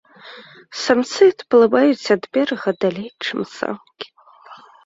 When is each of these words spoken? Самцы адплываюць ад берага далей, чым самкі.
Самцы 0.83 1.27
адплываюць 1.33 2.11
ад 2.17 2.23
берага 2.39 2.69
далей, 2.87 3.09
чым 3.27 3.37
самкі. 3.57 4.07